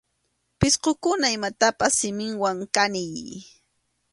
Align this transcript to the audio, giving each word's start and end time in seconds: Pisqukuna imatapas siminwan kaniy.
Pisqukuna 0.59 1.27
imatapas 1.35 1.93
siminwan 1.99 2.57
kaniy. 2.75 3.29